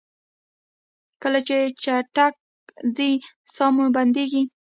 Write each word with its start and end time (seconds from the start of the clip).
کله 1.21 1.39
چې 1.47 1.57
چټک 1.83 2.33
ځئ 2.97 3.13
ساه 3.55 3.71
مو 3.75 3.85
بندیږي؟ 3.95 4.43